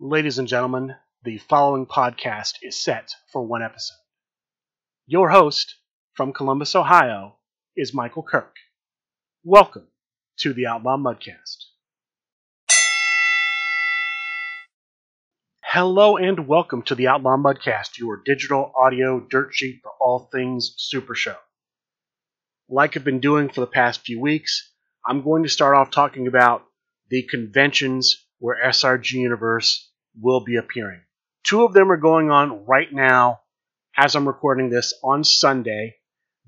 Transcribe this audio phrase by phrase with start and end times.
[0.00, 0.94] Ladies and gentlemen,
[1.24, 3.98] the following podcast is set for one episode.
[5.08, 5.74] Your host
[6.12, 7.34] from Columbus, Ohio,
[7.76, 8.54] is Michael Kirk.
[9.42, 9.88] Welcome
[10.36, 11.64] to the Outlaw Mudcast.
[15.64, 20.74] Hello and welcome to the Outlaw Mudcast, your digital audio dirt sheet for all things
[20.76, 21.38] Super Show.
[22.68, 24.72] Like I've been doing for the past few weeks,
[25.04, 26.64] I'm going to start off talking about
[27.10, 29.87] the conventions where SRG Universe
[30.20, 31.00] will be appearing.
[31.44, 33.40] Two of them are going on right now
[33.96, 35.96] as I'm recording this on Sunday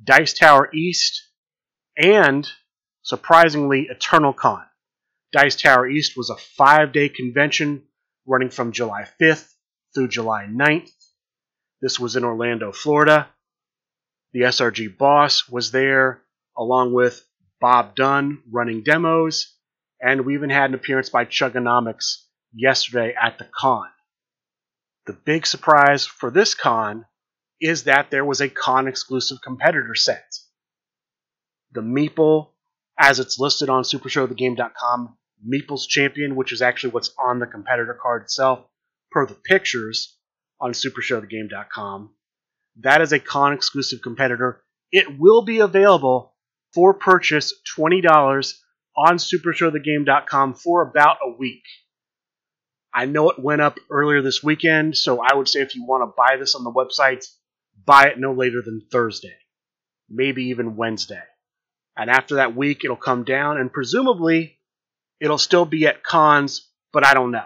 [0.02, 1.28] Dice Tower East
[1.96, 2.48] and,
[3.02, 4.64] surprisingly, Eternal Con.
[5.32, 7.82] Dice Tower East was a five day convention
[8.26, 9.52] running from July 5th
[9.94, 10.90] through July 9th.
[11.82, 13.28] This was in Orlando, Florida.
[14.32, 16.22] The SRG boss was there
[16.56, 17.24] along with
[17.60, 19.54] Bob Dunn running demos,
[20.00, 23.88] and we even had an appearance by Chugonomics yesterday at the con.
[25.06, 27.06] The big surprise for this con
[27.60, 30.34] is that there was a con exclusive competitor set.
[31.72, 32.50] The Meeple,
[32.98, 38.22] as it's listed on SuperShowTheGame.com, Meeple's Champion, which is actually what's on the competitor card
[38.22, 38.66] itself,
[39.10, 40.16] per the pictures
[40.60, 42.10] on SuperShowTheGame.com.
[42.80, 44.62] That is a con exclusive competitor.
[44.92, 46.34] It will be available
[46.74, 48.54] for purchase $20
[48.96, 51.64] on SuperShowTheGame.com for about a week.
[52.92, 56.02] I know it went up earlier this weekend, so I would say if you want
[56.02, 57.24] to buy this on the website,
[57.84, 59.36] buy it no later than Thursday,
[60.08, 61.22] maybe even Wednesday.
[61.96, 64.58] And after that week, it'll come down, and presumably
[65.20, 67.44] it'll still be at cons, but I don't know.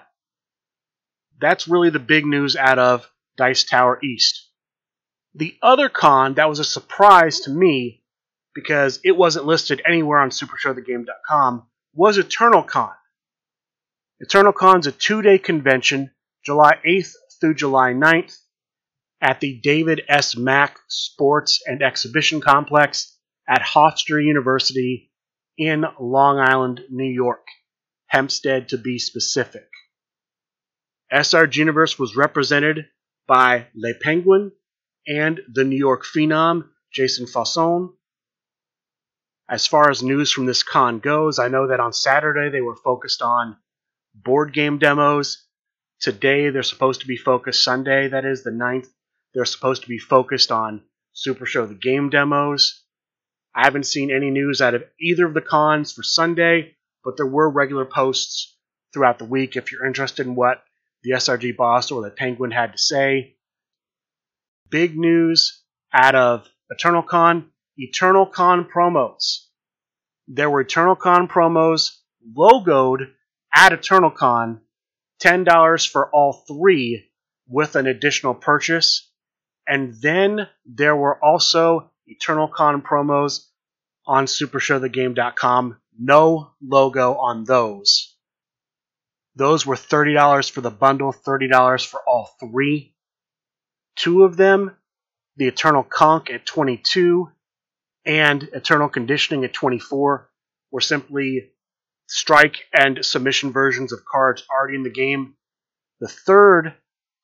[1.41, 4.49] That's really the big news out of Dice Tower East.
[5.35, 8.05] The other con that was a surprise to me
[8.55, 12.93] because it wasn't listed anywhere on SuperShowTheGame.com was Eternal Con.
[14.25, 16.11] EternalCon's a two day convention,
[16.45, 18.39] July 8th through July 9th,
[19.21, 20.35] at the David S.
[20.37, 25.11] Mack Sports and Exhibition Complex at Hofstra University
[25.59, 27.47] in Long Island, New York.
[28.07, 29.69] Hempstead to be specific.
[31.13, 32.87] SRG Universe was represented
[33.27, 34.53] by Le Penguin
[35.07, 37.91] and the New York Phenom, Jason Fasson.
[39.51, 42.77] As far as news from this con goes, I know that on Saturday they were
[42.77, 43.57] focused on
[44.15, 45.47] board game demos.
[46.01, 48.89] Today they're supposed to be focused, Sunday, that is the 9th,
[49.35, 50.83] they're supposed to be focused on
[51.13, 52.83] Super Show the game demos.
[53.55, 57.27] I haven't seen any news out of either of the cons for Sunday, but there
[57.27, 58.57] were regular posts
[58.93, 60.63] throughout the week if you're interested in what
[61.03, 63.37] the SRG boss or the Penguin had to say.
[64.71, 69.47] Big news out of Eternal Con Eternal Con promos.
[70.27, 71.97] There were Eternal Con promos
[72.37, 73.11] logoed
[73.55, 74.61] at EternalCon,
[75.23, 77.11] $10 for all three
[77.47, 79.11] with an additional purchase.
[79.67, 83.47] And then there were also EternalCon promos
[84.07, 85.79] on SuperShowTheGame.com.
[85.99, 88.15] No logo on those.
[89.37, 92.95] Those were $30 for the bundle, $30 for all three.
[93.97, 94.77] Two of them,
[95.37, 97.31] the Eternal Conk at 22
[98.05, 100.29] and Eternal Conditioning at 24,
[100.71, 101.51] were simply
[102.07, 105.35] strike and submission versions of cards already in the game.
[106.01, 106.75] The third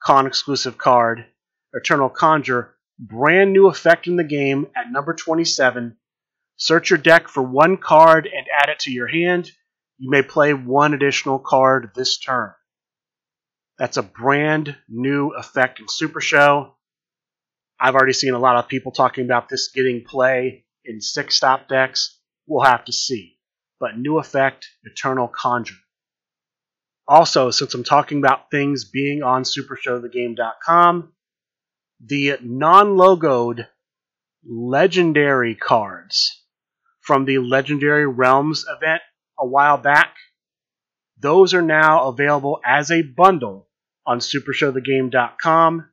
[0.02, 1.26] con exclusive card,
[1.72, 5.96] Eternal Conjure, brand new effect in the game at number 27.
[6.56, 9.50] Search your deck for one card and add it to your hand.
[9.98, 12.52] You may play one additional card this turn.
[13.78, 16.76] That's a brand new effect in Super Show.
[17.78, 21.66] I've already seen a lot of people talking about this getting play in six stop
[21.68, 22.18] decks.
[22.46, 23.38] We'll have to see
[23.80, 25.74] but new effect, Eternal Conjure.
[27.08, 31.12] Also, since I'm talking about things being on SuperShowTheGame.com,
[32.04, 33.66] the non-logoed
[34.46, 36.44] legendary cards
[37.00, 39.02] from the Legendary Realms event
[39.38, 40.14] a while back,
[41.18, 43.68] those are now available as a bundle
[44.06, 45.88] on SuperShowTheGame.com.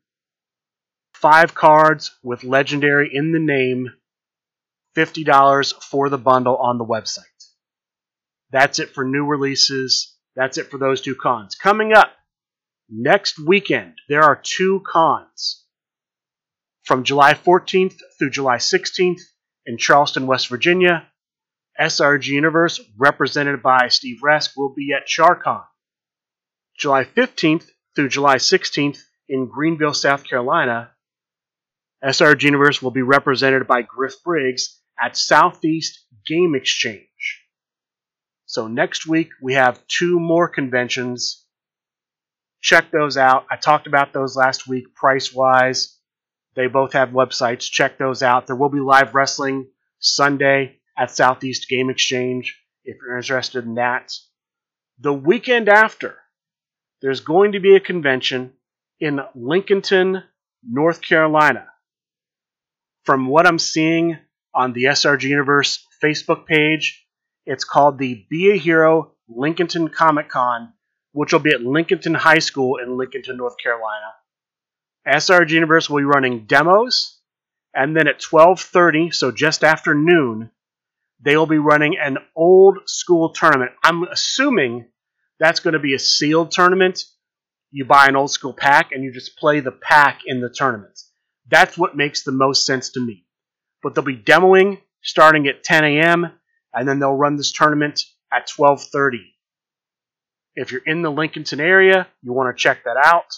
[1.13, 3.91] Five cards with legendary in the name,
[4.95, 7.36] $50 for the bundle on the website.
[8.51, 10.15] That's it for new releases.
[10.35, 11.55] That's it for those two cons.
[11.55, 12.11] Coming up
[12.89, 15.63] next weekend, there are two cons.
[16.83, 19.21] From July 14th through July 16th
[19.65, 21.05] in Charleston, West Virginia,
[21.79, 25.65] SRG Universe, represented by Steve Resk, will be at CharCon.
[26.77, 30.91] July 15th through July 16th in Greenville, South Carolina,
[32.03, 37.07] SRG Universe will be represented by Griff Briggs at Southeast Game Exchange.
[38.47, 41.43] So next week we have two more conventions.
[42.61, 43.45] check those out.
[43.51, 45.97] I talked about those last week, price wise.
[46.55, 47.69] They both have websites.
[47.69, 48.47] Check those out.
[48.47, 49.67] There will be live wrestling
[49.99, 54.13] Sunday at Southeast Game Exchange if you're interested in that.
[54.99, 56.17] The weekend after,
[57.01, 58.53] there's going to be a convention
[58.99, 60.23] in Lincolnton,
[60.63, 61.67] North Carolina.
[63.03, 64.17] From what I'm seeing
[64.55, 67.06] on the SRG Universe Facebook page,
[67.47, 70.73] it's called the Be a Hero Lincolnton Comic Con,
[71.13, 74.13] which will be at Lincolnton High School in Lincolnton, North Carolina.
[75.07, 77.19] SRG Universe will be running demos,
[77.73, 80.51] and then at 12:30, so just after noon,
[81.21, 83.71] they will be running an old school tournament.
[83.81, 84.85] I'm assuming
[85.39, 87.05] that's going to be a sealed tournament.
[87.71, 90.99] You buy an old school pack and you just play the pack in the tournament.
[91.49, 93.25] That's what makes the most sense to me.
[93.81, 96.31] But they'll be demoing starting at 10 a.m.
[96.73, 99.33] and then they'll run this tournament at 12:30.
[100.55, 103.35] If you're in the Lincolnton area, you want to check that out.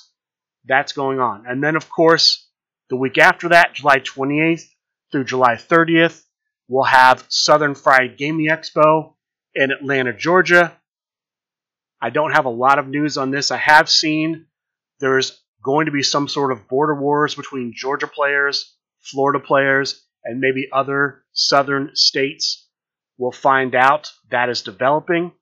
[0.65, 1.45] That's going on.
[1.47, 2.47] And then of course,
[2.89, 4.67] the week after that, July 28th
[5.11, 6.23] through July 30th,
[6.67, 9.15] we'll have Southern Fried Gaming Expo
[9.53, 10.75] in Atlanta, Georgia.
[12.01, 13.51] I don't have a lot of news on this.
[13.51, 14.45] I have seen
[14.99, 20.39] there's going to be some sort of border wars between Georgia players, Florida players, and
[20.39, 22.68] maybe other southern states.
[23.19, 24.11] We'll find out.
[24.31, 25.33] That is developing.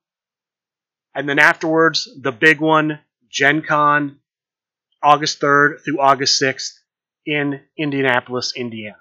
[1.14, 2.98] And then afterwards, the big one,
[3.30, 4.18] Gen Con,
[5.02, 6.72] August 3rd through August 6th
[7.24, 8.98] in Indianapolis, Indiana.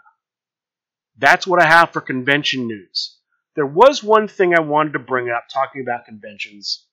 [1.18, 3.18] That's what I have for convention news.
[3.56, 6.85] There was one thing I wanted to bring up talking about conventions.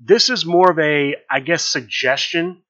[0.00, 2.62] This is more of a, I guess, suggestion,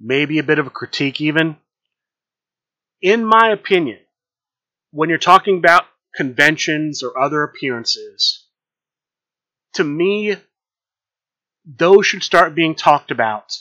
[0.00, 1.56] maybe a bit of a critique even.
[3.00, 3.98] In my opinion,
[4.90, 5.84] when you're talking about
[6.16, 8.46] conventions or other appearances,
[9.74, 10.36] to me,
[11.64, 13.56] those should start being talked about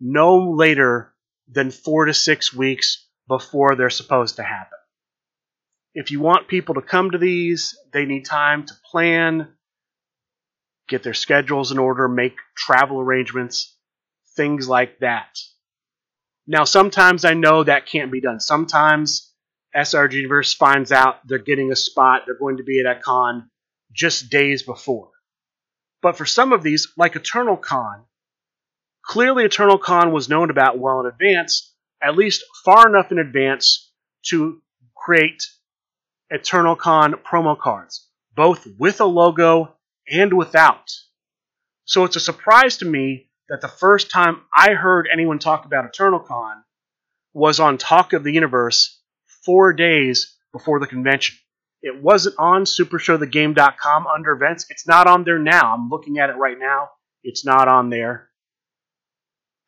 [0.00, 1.12] no later
[1.48, 4.78] than four to six weeks before they're supposed to happen.
[5.94, 9.48] If you want people to come to these, they need time to plan,
[10.88, 13.74] get their schedules in order, make travel arrangements,
[14.36, 15.38] things like that.
[16.46, 18.38] Now, sometimes I know that can't be done.
[18.38, 19.32] Sometimes
[19.76, 23.50] SRG Universe finds out they're getting a spot, they're going to be at a con
[23.92, 25.10] just days before.
[26.02, 28.04] But for some of these, like Eternal Con,
[29.04, 33.92] clearly Eternal Con was known about well in advance, at least far enough in advance
[34.26, 34.62] to
[34.96, 35.42] create
[36.30, 39.74] Eternal Con promo cards, both with a logo
[40.10, 40.92] and without.
[41.84, 45.84] So it's a surprise to me that the first time I heard anyone talk about
[45.84, 46.64] Eternal Con
[47.32, 48.95] was on Talk of the Universe
[49.46, 51.36] four days before the convention.
[51.80, 54.66] It wasn't on SuperShowTheGame.com under events.
[54.70, 55.72] It's not on there now.
[55.72, 56.90] I'm looking at it right now.
[57.22, 58.28] It's not on there.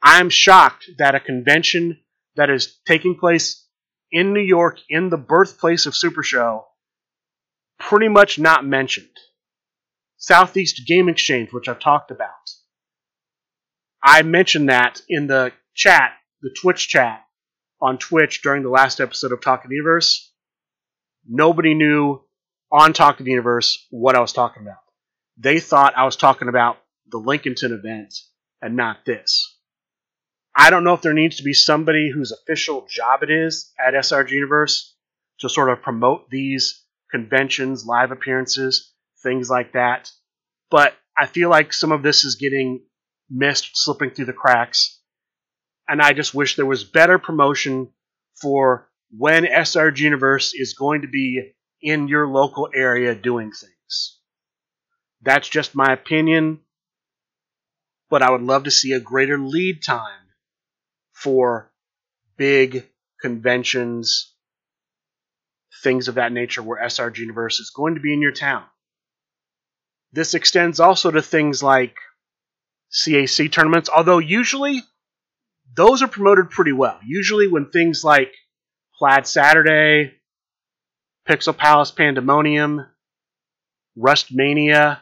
[0.03, 2.01] I'm shocked that a convention
[2.37, 3.67] that is taking place
[4.11, 6.67] in New York, in the birthplace of Super Show,
[7.79, 9.09] pretty much not mentioned.
[10.17, 12.33] Southeast Game Exchange, which I've talked about.
[14.03, 17.25] I mentioned that in the chat, the Twitch chat
[17.81, 20.33] on Twitch during the last episode of Talk of the Universe.
[21.27, 22.21] Nobody knew
[22.71, 24.79] on Talk of the Universe what I was talking about.
[25.37, 28.15] They thought I was talking about the Lincolnton event
[28.61, 29.57] and not this.
[30.55, 33.95] I don't know if there needs to be somebody whose official job it is at
[33.95, 34.95] SRG Universe
[35.41, 40.11] to sort of promote these conventions, live appearances, things like that.
[40.71, 42.83] But I feel like some of this is getting
[43.31, 44.98] missed, slipping through the cracks.
[45.89, 47.89] And I just wish there was better promotion
[48.41, 54.19] for when SRG Universe is going to be in your local area doing things.
[55.23, 56.61] That's just my opinion,
[58.11, 60.27] but I would love to see a greater lead time
[61.13, 61.73] for
[62.37, 62.89] big
[63.21, 64.35] conventions,
[65.83, 68.65] things of that nature where SRG Universe is going to be in your town.
[70.13, 71.97] This extends also to things like
[72.93, 74.83] CAC tournaments, although usually
[75.79, 76.99] those are promoted pretty well.
[77.07, 78.35] Usually, when things like
[78.99, 80.13] Plaid Saturday,
[81.27, 82.85] Pixel Palace Pandemonium,
[83.97, 85.01] Rust Mania,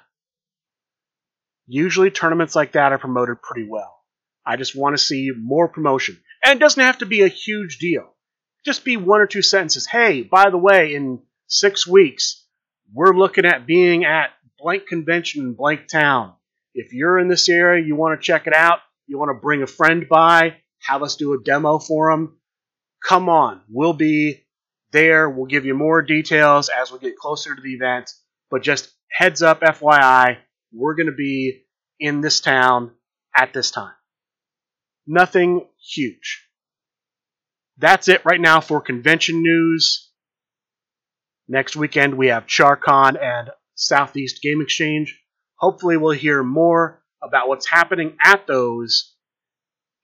[1.66, 3.96] usually tournaments like that are promoted pretty well.
[4.44, 6.20] I just want to see more promotion.
[6.44, 8.12] And it doesn't have to be a huge deal.
[8.62, 9.86] Just be one or two sentences.
[9.86, 12.44] Hey, by the way, in six weeks,
[12.92, 14.28] we're looking at being at
[14.58, 16.34] blank convention in blank town.
[16.74, 19.62] If you're in this area, you want to check it out, you want to bring
[19.62, 22.38] a friend by, have us do a demo for them,
[23.04, 23.62] come on.
[23.68, 24.46] We'll be
[24.92, 25.28] there.
[25.28, 28.10] We'll give you more details as we get closer to the event.
[28.50, 30.38] But just heads up, FYI,
[30.72, 31.64] we're going to be
[31.98, 32.92] in this town
[33.36, 33.94] at this time.
[35.06, 36.46] Nothing huge.
[37.78, 40.10] That's it right now for convention news.
[41.48, 45.20] Next weekend we have CharCon and Southeast Game Exchange.
[45.58, 49.15] Hopefully we'll hear more about what's happening at those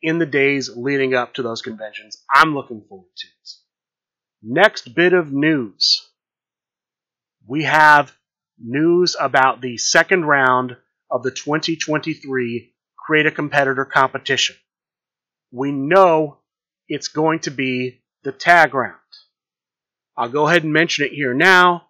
[0.03, 2.23] in the days leading up to those conventions.
[2.35, 3.51] I'm looking forward to it.
[4.43, 6.09] Next bit of news.
[7.47, 8.13] We have
[8.59, 10.77] news about the second round
[11.11, 14.57] of the 2023 Create a Competitor competition.
[15.51, 16.39] We know
[16.89, 18.97] it's going to be the tag round.
[20.17, 21.89] I'll go ahead and mention it here now,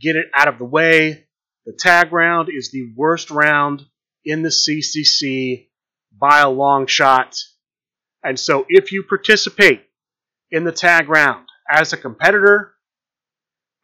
[0.00, 1.26] get it out of the way.
[1.66, 3.84] The tag round is the worst round
[4.24, 5.68] in the CCC
[6.12, 7.36] by a long shot.
[8.22, 9.82] And so if you participate
[10.50, 12.74] in the tag round as a competitor,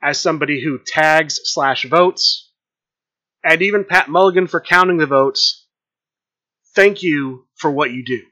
[0.03, 2.53] as somebody who tags slash votes,
[3.43, 5.67] and even Pat Mulligan for counting the votes,
[6.75, 8.23] thank you for what you do.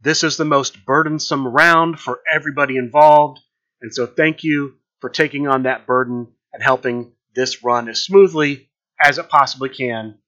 [0.00, 3.40] This is the most burdensome round for everybody involved,
[3.82, 8.70] and so thank you for taking on that burden and helping this run as smoothly
[9.00, 10.18] as it possibly can.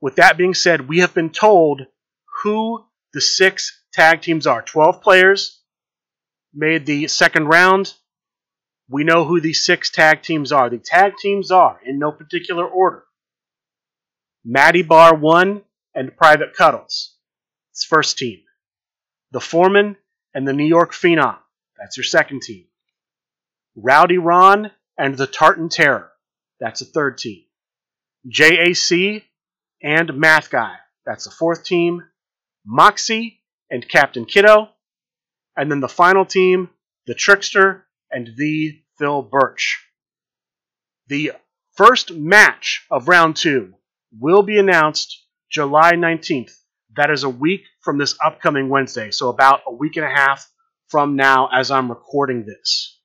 [0.00, 1.82] With that being said, we have been told
[2.42, 4.60] who the six tag teams are.
[4.60, 5.62] 12 players
[6.52, 7.94] made the second round.
[8.90, 10.68] We know who the six tag teams are.
[10.68, 13.04] The tag teams are, in no particular order,
[14.44, 15.62] Matty Bar 1
[15.94, 17.16] and Private Cuddles.
[17.72, 18.40] It's first team.
[19.30, 19.96] The Foreman
[20.34, 21.38] and the New York Phenom.
[21.78, 22.66] That's your second team.
[23.76, 26.10] Rowdy Ron and the Tartan Terror.
[26.60, 27.44] That's a third team.
[28.28, 29.24] JAC
[29.82, 30.74] and Math Guy.
[31.06, 32.02] That's the fourth team.
[32.64, 33.40] Moxie
[33.70, 34.70] and Captain Kiddo.
[35.56, 36.70] And then the final team,
[37.06, 39.86] the Trickster and the Phil Birch.
[41.08, 41.32] The
[41.76, 43.74] first match of round two
[44.18, 46.52] will be announced July 19th
[46.96, 50.48] that is a week from this upcoming Wednesday, so about a week and a half
[50.88, 53.00] from now as I'm recording this.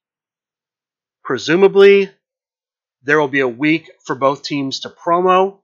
[1.23, 2.09] Presumably,
[3.03, 5.59] there will be a week for both teams to promo,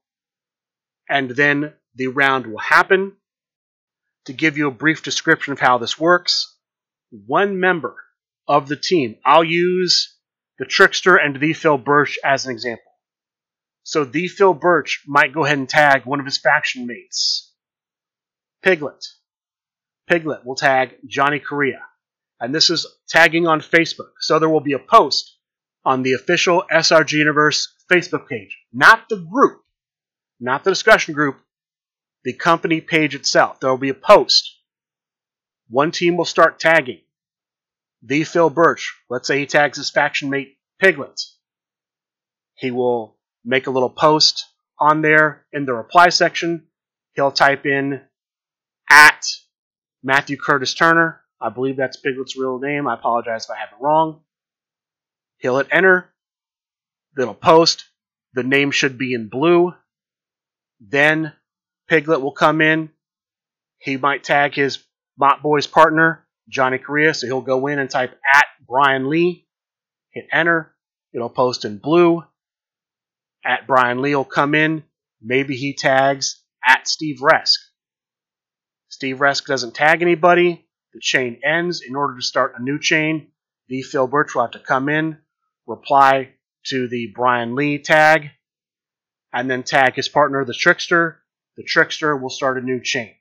[1.09, 3.13] and then the round will happen.
[4.25, 6.57] To give you a brief description of how this works,
[7.11, 7.95] one member
[8.47, 10.17] of the team, I'll use
[10.57, 12.91] the Trickster and the Phil Birch as an example.
[13.83, 17.53] So the Phil Birch might go ahead and tag one of his faction mates
[18.63, 19.05] Piglet.
[20.07, 21.81] Piglet will tag Johnny Correa.
[22.39, 24.11] And this is tagging on Facebook.
[24.19, 25.37] So there will be a post
[25.85, 29.61] on the official SRG Universe Facebook page, not the group,
[30.39, 31.37] not the discussion group,
[32.25, 33.59] the company page itself.
[33.59, 34.59] There will be a post.
[35.69, 37.01] One team will start tagging.
[38.01, 41.21] The Phil Birch, let's say he tags his faction mate Piglet.
[42.55, 44.45] He will make a little post
[44.79, 46.67] on there in the reply section.
[47.13, 48.01] He'll type in
[48.89, 49.25] at
[50.03, 51.21] Matthew Curtis Turner.
[51.39, 52.87] I believe that's Piglet's real name.
[52.87, 54.21] I apologize if I have it wrong.
[55.37, 56.11] He'll hit enter.
[57.19, 57.85] It'll post.
[58.33, 59.73] The name should be in blue.
[60.79, 61.33] Then
[61.87, 62.89] Piglet will come in.
[63.77, 64.83] He might tag his
[65.17, 69.47] Bot Boys partner, Johnny Correa, so he'll go in and type at Brian Lee,
[70.11, 70.75] hit enter.
[71.13, 72.23] It'll post in blue.
[73.45, 74.83] At Brian Lee will come in.
[75.21, 77.57] Maybe he tags at Steve Resk.
[78.89, 80.67] Steve Resk doesn't tag anybody.
[80.93, 81.81] The chain ends.
[81.81, 83.27] In order to start a new chain,
[83.67, 85.17] the Phil Birch will have to come in,
[85.67, 86.31] reply
[86.67, 88.29] to the Brian Lee tag,
[89.31, 91.21] and then tag his partner, the Trickster.
[91.57, 93.15] The Trickster will start a new chain.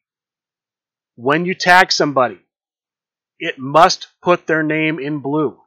[1.16, 2.40] When you tag somebody,
[3.38, 5.60] it must put their name in blue.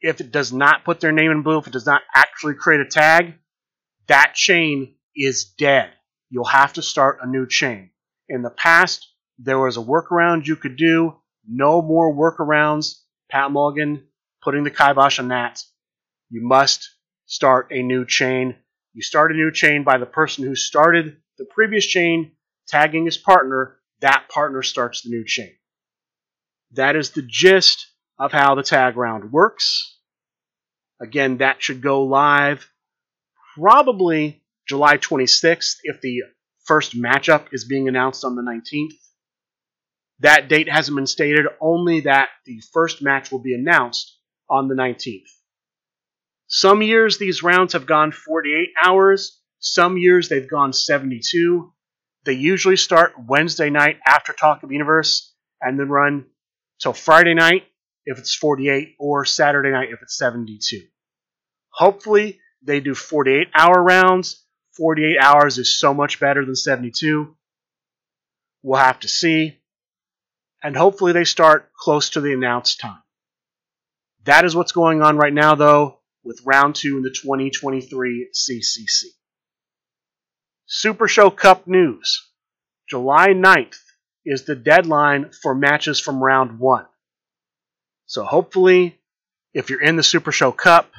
[0.00, 2.80] If it does not put their name in blue, if it does not actually create
[2.80, 3.34] a tag,
[4.08, 5.90] that chain is dead.
[6.28, 7.90] You'll have to start a new chain.
[8.28, 11.14] In the past, there was a workaround you could do.
[11.48, 13.00] No more workarounds.
[13.30, 14.06] Pat Mulligan
[14.42, 15.62] putting the kibosh on that.
[16.30, 16.88] You must
[17.26, 18.56] start a new chain.
[18.92, 22.32] You start a new chain by the person who started the previous chain
[22.68, 23.76] tagging his partner.
[24.00, 25.52] That partner starts the new chain.
[26.72, 27.86] That is the gist
[28.18, 29.98] of how the tag round works.
[31.00, 32.68] Again, that should go live
[33.54, 36.22] probably July 26th if the
[36.64, 38.94] first matchup is being announced on the 19th.
[40.20, 44.16] That date hasn't been stated, only that the first match will be announced
[44.48, 45.28] on the 19th.
[46.46, 51.72] Some years these rounds have gone 48 hours, some years they've gone 72.
[52.24, 56.26] They usually start Wednesday night after Talk of Universe and then run
[56.80, 57.64] till Friday night
[58.04, 60.82] if it's 48 or Saturday night if it's 72.
[61.70, 64.42] Hopefully they do 48 hour rounds
[64.76, 67.36] 48 hours is so much better than 72.
[68.62, 69.58] We'll have to see.
[70.62, 73.02] And hopefully they start close to the announced time.
[74.24, 79.04] That is what's going on right now, though, with round two in the 2023 CCC.
[80.66, 82.28] Super Show Cup news.
[82.88, 83.78] July 9th
[84.24, 86.86] is the deadline for matches from round one.
[88.06, 88.98] So hopefully,
[89.54, 90.90] if you're in the Super Show Cup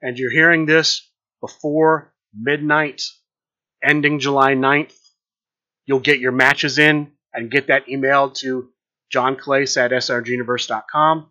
[0.00, 1.08] and you're hearing this
[1.40, 3.02] before midnight
[3.82, 4.96] ending July 9th,
[5.86, 8.70] you'll get your matches in and get that emailed to
[9.10, 11.30] John Clace at srguniverse.com.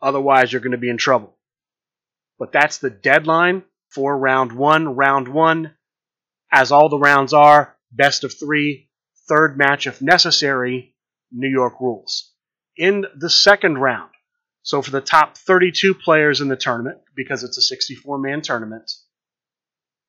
[0.00, 1.36] Otherwise, you're going to be in trouble.
[2.38, 4.96] But that's the deadline for round one.
[4.96, 5.74] Round one,
[6.54, 8.88] as all the rounds are, best of three,
[9.28, 10.94] third match if necessary,
[11.32, 12.32] New York rules.
[12.76, 14.12] In the second round,
[14.62, 18.88] so for the top 32 players in the tournament, because it's a 64 man tournament,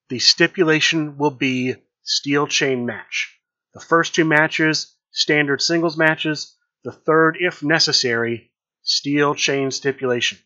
[0.09, 3.35] the stipulation will be steel chain match.
[3.73, 6.55] The first two matches, standard singles matches.
[6.83, 8.51] The third, if necessary,
[8.83, 10.37] steel chain stipulation.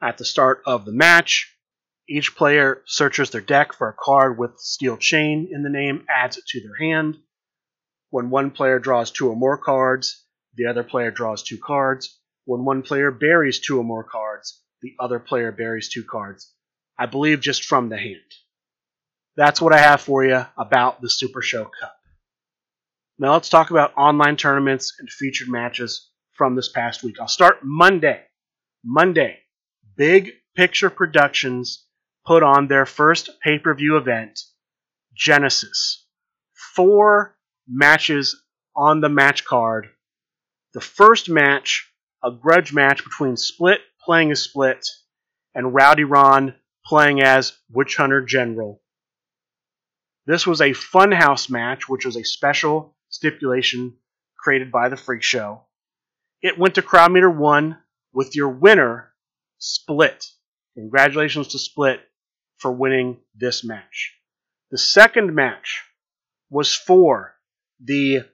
[0.00, 1.52] At the start of the match,
[2.10, 6.36] each player searches their deck for a card with steel chain in the name, adds
[6.36, 7.16] it to their hand.
[8.10, 10.26] When one player draws two or more cards,
[10.56, 12.18] the other player draws two cards.
[12.46, 16.52] When one player buries two or more cards, the other player buries two cards.
[16.98, 18.16] I believe just from the hand.
[19.36, 21.94] That's what I have for you about the Super Show Cup.
[23.20, 27.20] Now let's talk about online tournaments and featured matches from this past week.
[27.20, 28.20] I'll start Monday.
[28.84, 29.38] Monday,
[29.96, 31.86] Big Picture Productions
[32.30, 34.38] put on their first pay per view event,
[35.12, 36.06] Genesis.
[36.76, 38.40] Four matches
[38.76, 39.88] on the match card.
[40.72, 44.86] The first match, a grudge match between Split playing as Split
[45.56, 46.54] and Rowdy Ron
[46.86, 48.80] playing as Witch Hunter General.
[50.24, 53.96] This was a Funhouse match, which was a special stipulation
[54.38, 55.62] created by the Freak Show.
[56.42, 57.78] It went to crowd meter one
[58.12, 59.12] with your winner,
[59.58, 60.24] Split.
[60.76, 62.00] Congratulations to Split
[62.60, 64.14] for winning this match.
[64.70, 65.82] The second match
[66.50, 67.34] was for
[67.82, 68.24] the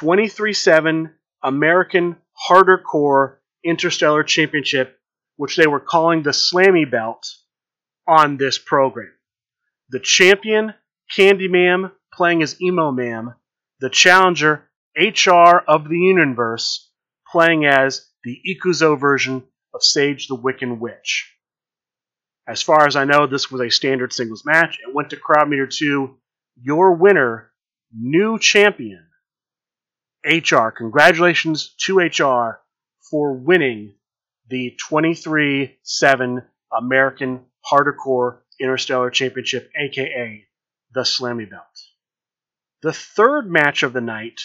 [0.00, 1.10] 23 7
[1.42, 4.98] American Harder Core Interstellar Championship,
[5.36, 7.26] which they were calling the Slammy Belt
[8.06, 9.12] on this program.
[9.90, 10.74] The champion,
[11.16, 13.34] Candyman, playing as Emo Ma'am,
[13.80, 16.90] the challenger, HR of the Universe,
[17.30, 21.37] playing as the Ikuzo version of Sage the Wiccan Witch.
[22.48, 24.78] As far as I know, this was a standard singles match.
[24.80, 26.16] It went to crowd meter two.
[26.60, 27.52] Your winner,
[27.92, 29.06] new champion,
[30.24, 30.70] HR.
[30.70, 32.60] Congratulations to HR
[33.10, 33.94] for winning
[34.48, 36.42] the 23 7
[36.76, 40.44] American Hardcore Interstellar Championship, aka
[40.94, 41.62] the Slammy Belt.
[42.80, 44.40] The third match of the night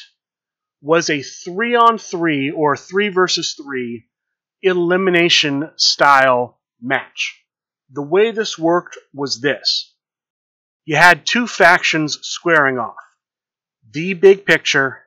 [0.82, 4.08] was a three on three or three versus three
[4.62, 7.42] elimination style match.
[7.93, 9.93] The way this worked was this
[10.86, 12.95] you had two factions squaring off
[13.89, 15.03] the big picture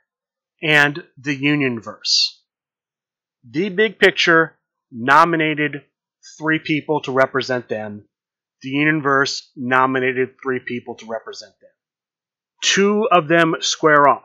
[0.62, 2.31] and the unionverse.
[3.49, 4.57] The big picture
[4.90, 5.85] nominated
[6.38, 8.09] three people to represent them.
[8.62, 11.70] The unionverse nominated three people to represent them.
[12.62, 14.22] Two of them square off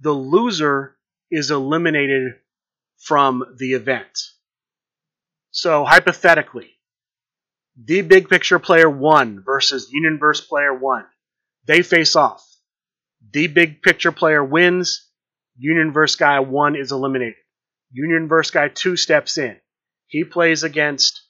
[0.00, 0.96] the loser
[1.30, 2.32] is eliminated
[2.98, 4.18] from the event.
[5.50, 6.70] So hypothetically,
[7.76, 11.04] the big picture player one versus Unionverse player one,
[11.66, 12.44] they face off.
[13.32, 15.08] The big picture player wins.
[15.62, 17.34] Unionverse guy one is eliminated.
[17.96, 19.56] Unionverse guy two steps in.
[20.06, 21.22] He plays against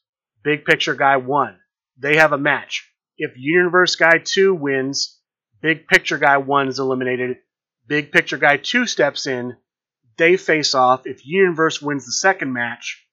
[0.42, 1.58] big picture guy one.
[1.98, 2.88] They have a match.
[3.18, 5.18] If Unionverse guy two wins,
[5.60, 7.38] big picture guy one is eliminated.
[7.90, 9.56] Big Picture Guy 2 steps in.
[10.16, 11.08] They face off.
[11.08, 13.04] If Universe wins the second match,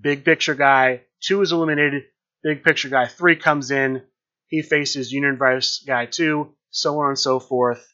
[0.00, 2.04] Big Picture Guy 2 is eliminated.
[2.44, 4.02] Big Picture Guy 3 comes in.
[4.48, 7.84] He faces Universe Guy 2, so on and so forth,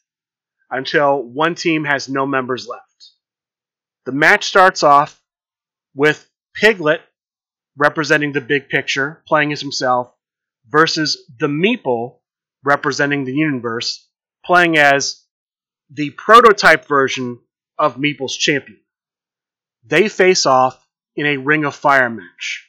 [0.69, 2.83] until one team has no members left.
[4.05, 5.19] The match starts off
[5.95, 7.01] with Piglet
[7.77, 10.13] representing the big picture, playing as himself,
[10.67, 12.17] versus the Meeple
[12.63, 14.05] representing the universe,
[14.45, 15.23] playing as
[15.89, 17.39] the prototype version
[17.77, 18.81] of Meeple's champion.
[19.85, 20.85] They face off
[21.15, 22.67] in a Ring of Fire match.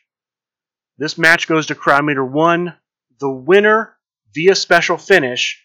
[1.02, 2.76] This match goes to crowd one.
[3.18, 3.96] The winner
[4.32, 5.60] via special finish,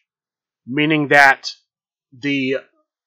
[0.66, 1.52] meaning that
[2.12, 2.58] the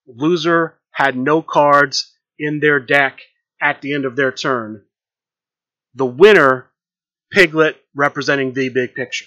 [0.07, 3.19] loser had no cards in their deck
[3.61, 4.85] at the end of their turn.
[5.95, 6.71] The winner,
[7.33, 9.27] Piglet, representing the big picture.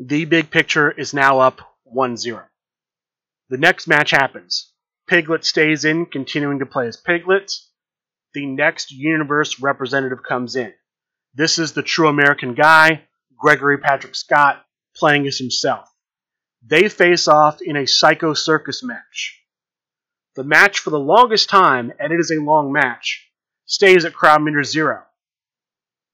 [0.00, 2.42] The big picture is now up 1 0.
[3.50, 4.72] The next match happens.
[5.06, 7.52] Piglet stays in, continuing to play as Piglet.
[8.34, 10.74] The next universe representative comes in.
[11.34, 13.04] This is the true American guy,
[13.36, 14.64] Gregory Patrick Scott,
[14.96, 15.88] playing as himself.
[16.62, 19.40] They face off in a Psycho Circus match.
[20.34, 23.28] The match for the longest time, and it is a long match,
[23.64, 25.02] stays at crowd meter zero.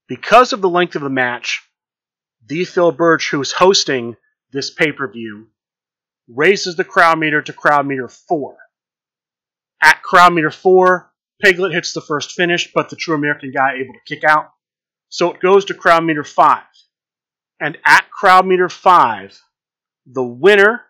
[0.08, 1.62] Because of the length of the match,
[2.46, 4.16] the Phil Birch, who's hosting
[4.52, 5.48] this pay per view,
[6.28, 8.56] raises the crowd meter to crowd meter four.
[9.82, 13.94] At crowd meter four, Piglet hits the first finish, but the true American guy able
[13.94, 14.50] to kick out.
[15.08, 16.64] So it goes to crowd meter five.
[17.60, 19.38] And at crowd meter five,
[20.04, 20.82] the winner,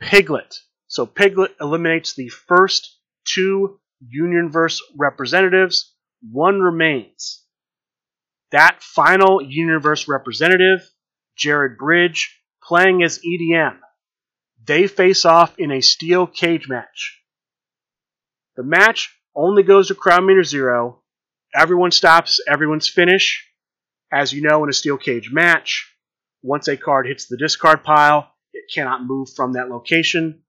[0.00, 0.58] Piglet.
[0.88, 3.78] So Piglet eliminates the first two
[4.14, 5.94] Unionverse representatives.
[6.30, 7.44] One remains.
[8.50, 10.88] That final Unionverse representative,
[11.36, 13.78] Jared Bridge, playing as EDM.
[14.64, 17.20] They face off in a steel cage match.
[18.56, 21.01] The match only goes to crowd meter zero.
[21.54, 23.46] Everyone stops everyone's finish.
[24.12, 25.90] As you know, in a steel cage match,
[26.42, 30.42] once a card hits the discard pile, it cannot move from that location.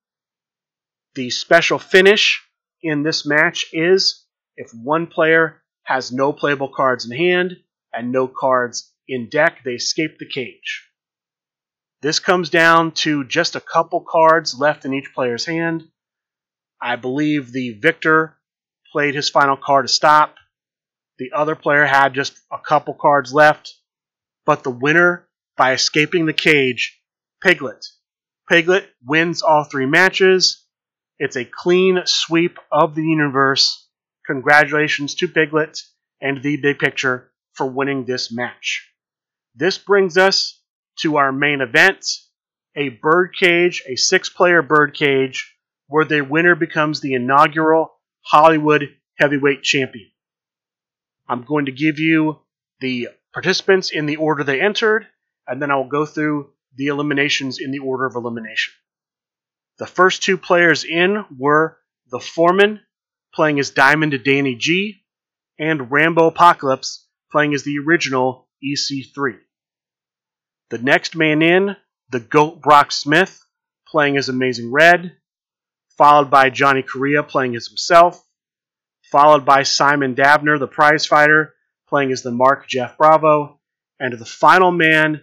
[1.16, 2.42] The special finish
[2.82, 4.26] in this match is
[4.58, 7.58] if one player has no playable cards in hand
[7.94, 10.90] and no cards in deck, they escape the cage.
[12.02, 15.84] This comes down to just a couple cards left in each player's hand.
[16.82, 18.38] I believe the victor
[18.92, 20.36] played his final card to stop.
[21.24, 23.76] The other player had just a couple cards left,
[24.46, 27.02] but the winner by escaping the cage,
[27.42, 27.86] Piglet.
[28.50, 30.66] Piglet wins all three matches.
[31.20, 33.88] It's a clean sweep of the universe.
[34.28, 35.80] Congratulations to Piglet
[36.20, 38.86] and the big picture for winning this match.
[39.56, 40.62] This brings us
[41.00, 42.06] to our main event
[42.76, 45.56] a bird cage, a six player bird cage,
[45.88, 47.94] where the winner becomes the inaugural
[48.26, 50.10] Hollywood heavyweight champion.
[51.28, 52.40] I'm going to give you
[52.80, 55.08] the participants in the order they entered
[55.48, 58.74] and then I will go through the eliminations in the order of elimination.
[59.78, 61.78] The first two players in were
[62.10, 62.82] the Foreman,
[63.34, 65.04] playing as Diamond Danny G,
[65.60, 69.40] and Rambo Apocalypse, playing as the original EC3.
[70.70, 71.76] The next man in,
[72.10, 73.44] the Goat Brock Smith,
[73.88, 75.16] playing as Amazing Red,
[75.98, 78.24] followed by Johnny Correa, playing as himself,
[79.14, 81.54] followed by Simon Dabner, the prize fighter,
[81.88, 83.60] playing as the Mark Jeff Bravo,
[84.00, 85.22] and the final man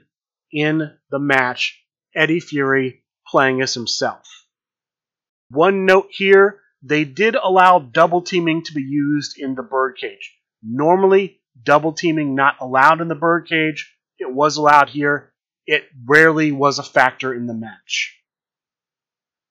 [0.53, 4.47] in the match, Eddie Fury playing as himself.
[5.51, 10.39] One note here they did allow double teaming to be used in the birdcage.
[10.63, 13.93] Normally, double teaming not allowed in the birdcage.
[14.21, 15.33] It was allowed here.
[15.67, 18.17] It rarely was a factor in the match.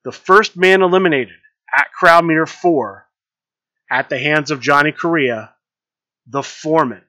[0.05, 1.35] The first man eliminated
[1.77, 3.08] at crowd meter 4
[3.89, 5.53] at the hands of Johnny Correa,
[6.27, 7.03] the foreman.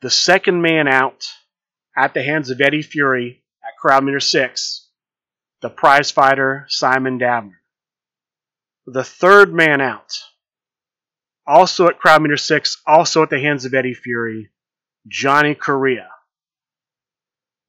[0.00, 1.26] The second man out
[1.96, 4.88] at the hands of Eddie Fury at crowd meter 6,
[5.60, 7.56] the prize fighter Simon Dabner.
[8.86, 10.14] The third man out,
[11.46, 14.50] also at crowd meter 6, also at the hands of Eddie Fury,
[15.06, 16.08] Johnny Correa.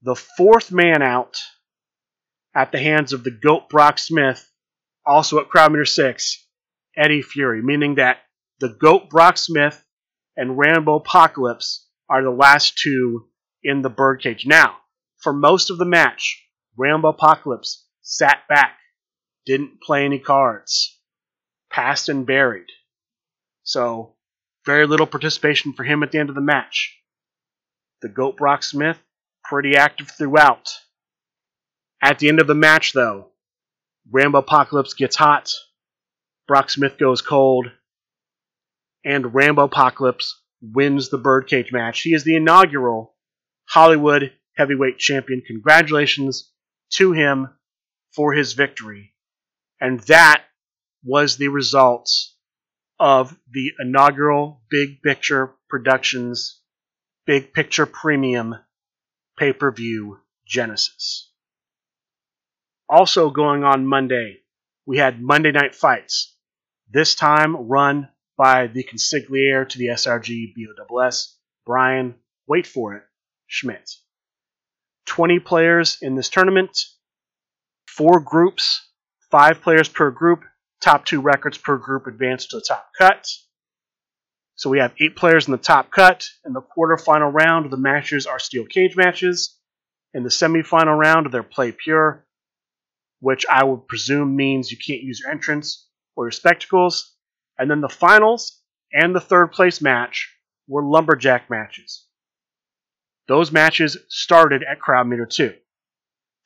[0.04, 1.40] The fourth man out
[2.56, 4.50] at the hands of the GOAT Brock Smith,
[5.06, 6.46] also at crowd meter 6,
[7.00, 8.18] Eddie Fury, meaning that
[8.60, 9.84] the GOAT Brock Smith
[10.36, 13.30] and Rambo Apocalypse are the last two
[13.64, 14.46] in the birdcage.
[14.46, 14.78] Now,
[15.18, 16.44] for most of the match,
[16.78, 18.78] Rambo Apocalypse sat back,
[19.46, 21.00] didn't play any cards,
[21.72, 22.68] passed and buried.
[23.64, 24.16] So,
[24.66, 26.98] very little participation for him at the end of the match.
[28.02, 28.98] The Goat Brock Smith,
[29.44, 30.70] pretty active throughout.
[32.02, 33.32] At the end of the match, though,
[34.12, 35.52] Rambo Apocalypse gets hot,
[36.50, 37.68] Brock Smith goes cold,
[39.06, 42.02] and Rambo Apocalypse wins the birdcage match.
[42.02, 43.16] He is the inaugural
[43.66, 45.44] Hollywood heavyweight champion.
[45.46, 46.52] Congratulations
[46.94, 47.50] to him
[48.16, 49.14] for his victory.
[49.80, 50.44] And that
[51.04, 52.36] was the results
[53.00, 56.62] of the inaugural Big Picture Productions
[57.28, 58.56] Big Picture Premium
[59.38, 61.32] pay per view Genesis.
[62.90, 64.40] Also going on Monday,
[64.88, 66.36] we had Monday Night Fights,
[66.92, 70.54] this time run by the consigliere to the SRG
[70.88, 72.16] BOSS, Brian,
[72.48, 73.04] wait for it,
[73.48, 73.92] Schmidt.
[75.06, 76.78] 20 players in this tournament,
[77.88, 78.88] four groups,
[79.30, 80.42] five players per group,
[80.82, 83.28] top two records per group advance to the top cut.
[84.56, 86.28] So we have eight players in the top cut.
[86.46, 89.58] In the quarterfinal round, the matches are steel cage matches.
[90.14, 92.26] In the semifinal round, they're play pure.
[93.22, 95.89] which I would presume means you can't use your entrance
[96.20, 97.16] or your spectacles.
[97.58, 100.36] And then the finals and the third place match
[100.68, 102.06] were lumberjack matches.
[103.30, 105.54] Those matches started at crowd meter 2.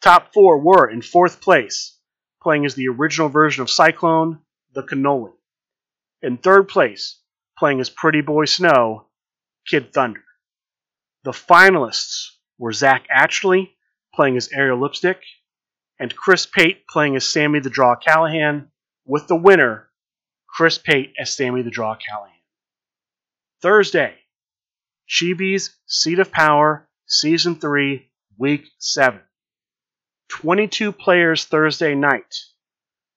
[0.02, 1.98] Top four were in fourth place,
[2.44, 4.42] playing as the original version of Cyclone,
[4.76, 5.34] the Cannoli.
[6.22, 7.20] In third place,
[7.58, 9.08] playing as Pretty Boy Snow,
[9.66, 10.24] Kid Thunder.
[11.24, 12.28] The finalists
[12.60, 13.72] were Zach Atchley,
[14.14, 15.24] playing as Ariel Lipstick,
[16.00, 18.70] and Chris Pate playing as Sammy the Draw Callahan,
[19.06, 19.90] with the winner,
[20.48, 22.34] Chris Pate as Sammy the Draw Callahan.
[23.62, 24.16] Thursday,
[25.10, 29.22] Chibi's Seat of Power, Season 3, Week 7.
[30.30, 32.36] 22 players Thursday night.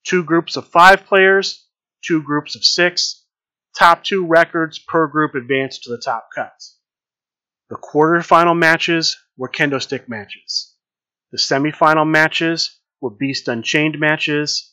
[0.05, 1.67] Two groups of five players,
[2.05, 3.25] two groups of six.
[3.79, 6.53] Top two records per group advance to the top cut.
[7.69, 10.75] The quarterfinal matches were kendo stick matches.
[11.33, 14.73] The semifinal matches were Beast Unchained matches.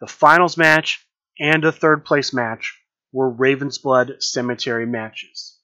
[0.00, 1.06] The finals match
[1.38, 2.78] and the third place match
[3.12, 5.58] were Ravensblood Cemetery matches.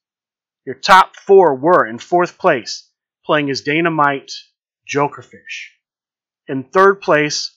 [0.64, 2.90] Your top four were in fourth place,
[3.24, 4.32] playing as Dynamite
[4.88, 5.70] Jokerfish.
[6.48, 7.56] In third place,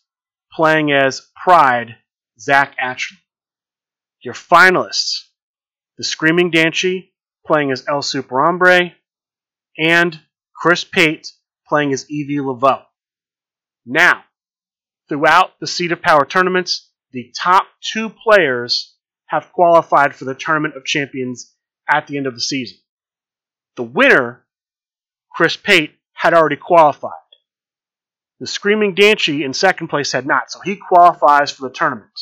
[0.52, 1.98] playing as Pride
[2.40, 3.18] Zach Atchley.
[4.22, 5.28] Your finalists,
[5.98, 7.12] the Screaming Danchi
[7.46, 8.94] playing as El Super Hombre,
[9.78, 10.20] and
[10.56, 11.32] Chris Pate
[11.68, 12.84] playing as Evie Laveau.
[13.86, 14.24] Now,
[15.10, 18.96] throughout the Seat of Power tournaments, the top two players
[19.26, 21.54] have qualified for the Tournament of Champions
[21.90, 22.78] at the end of the season.
[23.76, 24.46] The winner,
[25.32, 27.12] Chris Pate, had already qualified.
[28.40, 32.18] The Screaming Danchi in second place had not, so he qualifies for the tournament.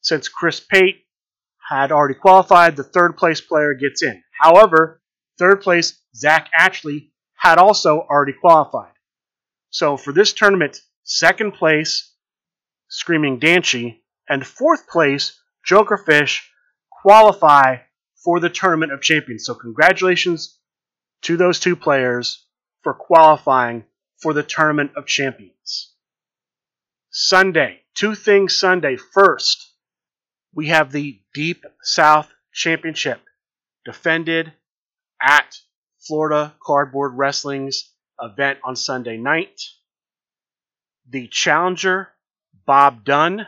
[0.00, 1.04] Since Chris Pate
[1.68, 4.22] had already qualified, the third place player gets in.
[4.38, 5.02] However,
[5.38, 8.92] third place Zach Atchley had also already qualified.
[9.70, 12.11] So for this tournament, second place
[12.94, 16.42] Screaming Danchi and fourth place Jokerfish
[16.90, 17.78] qualify
[18.22, 19.46] for the Tournament of Champions.
[19.46, 20.58] So congratulations
[21.22, 22.44] to those two players
[22.82, 23.84] for qualifying
[24.20, 25.94] for the Tournament of Champions.
[27.08, 28.96] Sunday, two things Sunday.
[28.96, 29.72] First,
[30.54, 33.22] we have the Deep South Championship
[33.86, 34.52] defended
[35.18, 35.56] at
[35.98, 39.62] Florida Cardboard Wrestling's event on Sunday night.
[41.08, 42.10] The challenger,
[42.66, 43.46] Bob Dunn,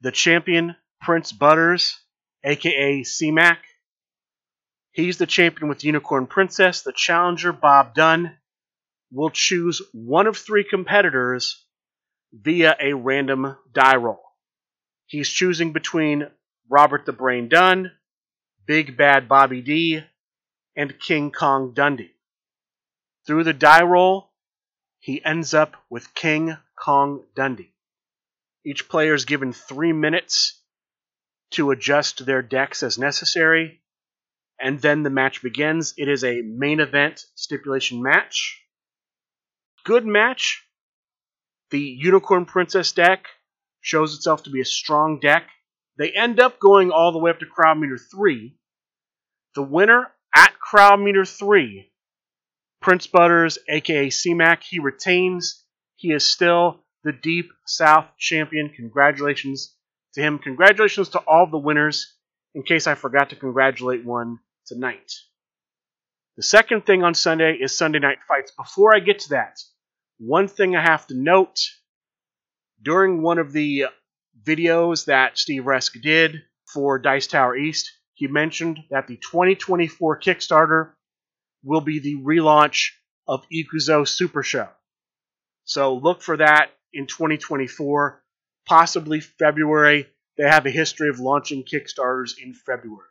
[0.00, 1.98] the champion, Prince Butters,
[2.44, 3.58] aka CMAC,
[4.94, 6.82] He's the champion with Unicorn Princess.
[6.82, 8.36] The challenger, Bob Dunn,
[9.10, 11.66] will choose one of three competitors
[12.32, 14.22] via a random die roll.
[15.06, 16.30] He's choosing between
[16.68, 17.90] Robert the Brain Dunn,
[18.66, 20.00] Big Bad Bobby D,
[20.76, 22.14] and King Kong Dundee.
[23.26, 24.30] Through the die roll,
[25.00, 27.73] he ends up with King Kong Dundee.
[28.66, 30.60] Each player is given three minutes
[31.52, 33.82] to adjust their decks as necessary
[34.60, 35.94] and then the match begins.
[35.96, 38.62] It is a main event stipulation match.
[39.84, 40.64] Good match.
[41.70, 43.26] The Unicorn Princess deck
[43.80, 45.48] shows itself to be a strong deck.
[45.98, 48.56] They end up going all the way up to crowd meter 3.
[49.54, 51.90] The winner at crowd meter 3,
[52.80, 55.64] Prince Butters, aka CMAC, he retains.
[55.96, 58.70] He is still the Deep South champion.
[58.70, 59.76] Congratulations
[60.14, 60.38] to him.
[60.38, 62.14] Congratulations to all the winners
[62.54, 65.12] in case I forgot to congratulate one tonight.
[66.36, 68.52] The second thing on Sunday is Sunday Night Fights.
[68.52, 69.58] Before I get to that,
[70.18, 71.60] one thing I have to note
[72.82, 73.86] during one of the
[74.42, 80.92] videos that Steve Resk did for Dice Tower East, he mentioned that the 2024 Kickstarter
[81.62, 82.90] will be the relaunch
[83.26, 84.68] of Ikuzo Super Show.
[85.64, 88.22] So look for that in 2024,
[88.66, 90.08] possibly February.
[90.36, 93.08] They have a history of launching Kickstarters in February.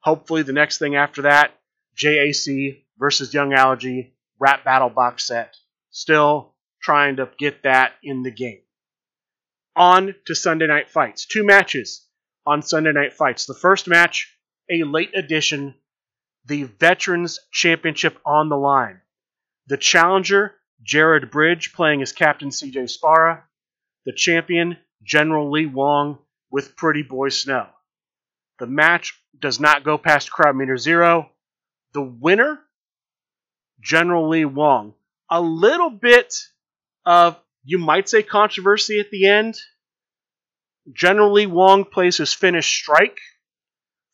[0.00, 1.52] Hopefully, the next thing after that,
[1.96, 5.56] JAC versus Young Allergy rap battle box set.
[5.90, 8.60] Still trying to get that in the game.
[9.74, 11.26] On to Sunday Night Fights.
[11.26, 12.06] Two matches
[12.46, 13.46] on Sunday Night Fights.
[13.46, 14.36] The first match,
[14.70, 15.74] a late edition,
[16.46, 19.00] the Veterans Championship on the line.
[19.66, 23.42] The challenger, Jared Bridge, playing as Captain CJ Spara.
[24.06, 26.18] The champion, General Lee Wong,
[26.50, 27.66] with Pretty Boy Snow.
[28.58, 31.30] The match does not go past crowd meter zero.
[31.92, 32.60] The winner,
[33.80, 34.94] General Lee Wong.
[35.30, 36.34] A little bit
[37.04, 39.58] of, you might say, controversy at the end.
[40.92, 43.18] General Lee Wong plays his finished strike.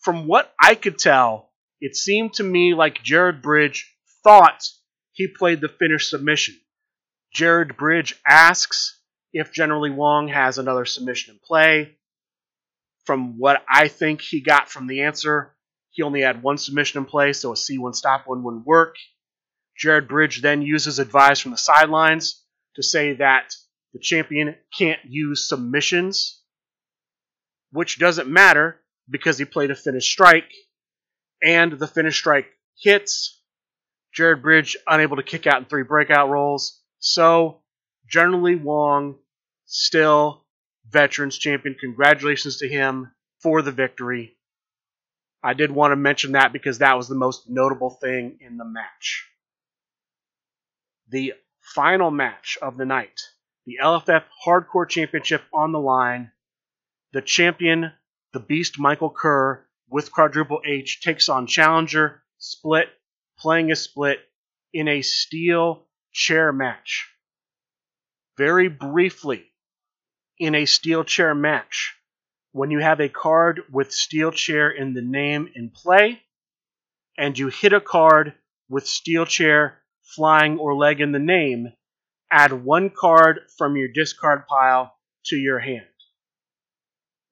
[0.01, 3.91] From what I could tell, it seemed to me like Jared Bridge
[4.23, 4.63] thought
[5.15, 6.57] he played the finished submission.
[7.33, 9.01] Jared Bridge asks
[9.33, 11.97] if General Lee Wong has another submission in play.
[13.05, 15.55] From what I think he got from the answer,
[15.91, 18.97] he only had one submission in play, so a C1 stop one wouldn't work.
[19.77, 22.43] Jared Bridge then uses advice from the sidelines
[22.77, 23.55] to say that
[23.93, 26.41] the champion can't use submissions,
[27.71, 30.51] which doesn't matter because he played a finish strike,
[31.43, 32.47] and the finish strike
[32.81, 33.41] hits.
[34.15, 36.81] Jared Bridge unable to kick out in three breakout rolls.
[37.01, 37.63] So,
[38.09, 39.17] General Lee Wong
[39.67, 40.45] still
[40.89, 41.77] veterans champion.
[41.79, 44.37] Congratulations to him for the victory.
[45.43, 48.65] I did want to mention that because that was the most notable thing in the
[48.65, 49.29] match.
[51.09, 53.21] The final match of the night,
[53.67, 56.31] the LFF Hardcore Championship on the line.
[57.13, 57.93] The champion,
[58.33, 62.89] the Beast Michael Kerr, with quadruple H, takes on challenger Split,
[63.39, 64.19] playing a split
[64.73, 67.09] in a steel chair match.
[68.37, 69.45] Very briefly,
[70.39, 71.95] in a steel chair match,
[72.53, 76.21] when you have a card with steel chair in the name in play,
[77.17, 78.35] and you hit a card
[78.69, 81.73] with steel chair, flying, or leg in the name,
[82.31, 84.95] add one card from your discard pile
[85.27, 85.87] to your hand.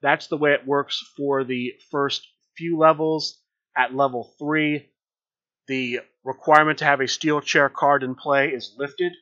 [0.01, 3.39] That's the way it works for the first few levels.
[3.77, 4.87] At level 3,
[5.67, 9.13] the requirement to have a steel chair card in play is lifted.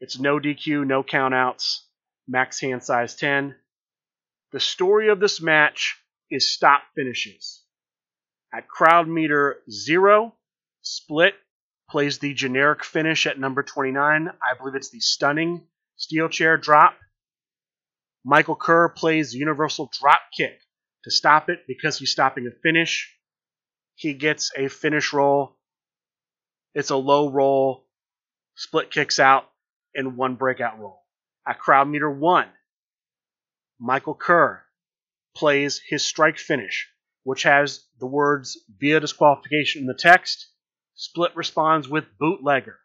[0.00, 1.80] It's no DQ, no countouts,
[2.26, 3.54] max hand size 10.
[4.52, 5.98] The story of this match
[6.30, 7.62] is stop finishes.
[8.52, 10.34] At crowd meter 0,
[10.82, 11.34] Split
[11.90, 14.28] plays the generic finish at number 29.
[14.28, 16.96] I believe it's the stunning steel chair drop.
[18.24, 20.60] Michael Kerr plays the universal drop kick
[21.04, 23.17] to stop it because he's stopping a finish.
[23.98, 25.56] He gets a finish roll.
[26.72, 27.84] It's a low roll.
[28.54, 29.50] Split kicks out
[29.92, 31.02] and one breakout roll.
[31.44, 32.48] At crowd meter one,
[33.80, 34.62] Michael Kerr
[35.34, 36.88] plays his strike finish,
[37.24, 40.46] which has the words via disqualification in the text
[40.94, 42.78] Split responds with bootlegger.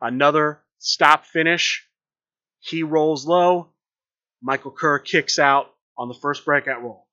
[0.00, 1.88] Another stop finish.
[2.60, 3.72] He rolls low.
[4.40, 7.07] Michael Kerr kicks out on the first breakout roll.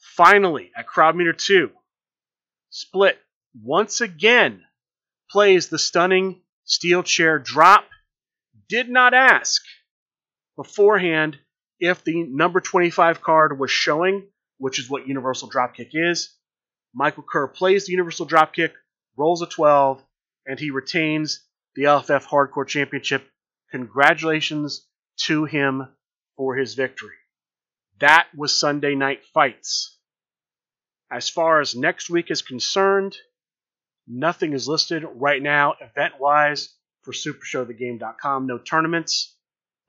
[0.00, 1.70] Finally, at crowd meter two,
[2.70, 3.18] Split
[3.62, 4.64] once again
[5.28, 7.84] plays the stunning steel chair drop.
[8.68, 9.62] Did not ask
[10.56, 11.38] beforehand
[11.80, 16.36] if the number 25 card was showing, which is what Universal Dropkick is.
[16.94, 18.72] Michael Kerr plays the Universal Dropkick,
[19.16, 20.02] rolls a 12,
[20.46, 23.28] and he retains the LFF Hardcore Championship.
[23.72, 24.86] Congratulations
[25.24, 25.88] to him
[26.36, 27.16] for his victory.
[28.00, 29.98] That was Sunday Night Fights.
[31.12, 33.16] As far as next week is concerned,
[34.06, 38.46] nothing is listed right now event wise for SuperShowTheGame.com.
[38.46, 39.36] No tournaments,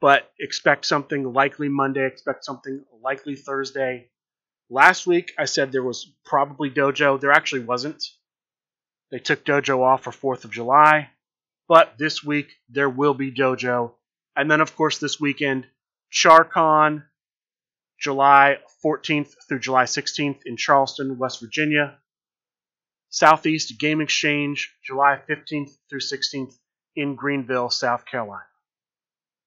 [0.02, 4.10] but expect something likely Monday, expect something likely Thursday.
[4.69, 7.19] Last week I said there was probably dojo.
[7.19, 8.04] There actually wasn't.
[9.10, 11.10] They took dojo off for 4th of July.
[11.69, 13.93] But this week there will be dojo.
[14.36, 15.67] And then, of course, this weekend,
[16.12, 17.04] CharCon,
[18.02, 21.98] July 14th through July 16th in Charleston, West Virginia.
[23.10, 26.54] Southeast Game Exchange, July 15th through 16th
[26.96, 28.46] in Greenville, South Carolina.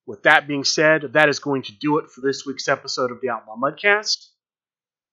[0.07, 3.21] With that being said, that is going to do it for this week's episode of
[3.21, 4.29] the Outlaw Mudcast.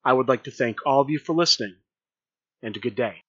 [0.03, 1.77] I would like to thank all of you for listening,
[2.61, 3.23] and a good day.